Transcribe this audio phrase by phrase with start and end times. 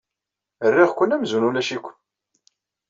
[0.71, 1.95] Rriɣ-ken amzun ulac-iken.